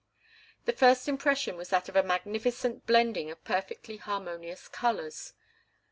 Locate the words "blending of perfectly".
2.87-3.97